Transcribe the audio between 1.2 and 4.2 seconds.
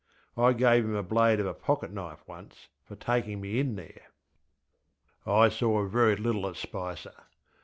of a pocket knife once, for taking me in there.